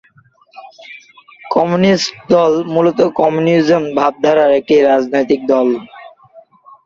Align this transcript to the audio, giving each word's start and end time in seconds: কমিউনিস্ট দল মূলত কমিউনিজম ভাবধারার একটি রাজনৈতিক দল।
কমিউনিস্ট 1.51 2.11
দল 2.31 2.53
মূলত 2.73 2.99
কমিউনিজম 3.19 3.83
ভাবধারার 3.97 4.51
একটি 4.59 4.75
রাজনৈতিক 4.83 5.41
দল। 5.47 5.67